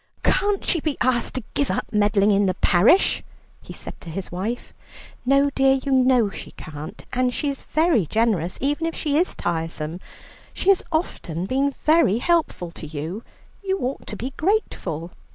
[0.23, 3.21] "Can't she be asked to give up meddling in the parish?"
[3.61, 4.73] he said to his wife.
[5.27, 9.35] "No dear, you know she can't, and she is very generous, even if she is
[9.35, 9.99] tiresome.
[10.55, 13.23] She has often been very helpful to you.
[13.63, 15.11] You ought to be grateful."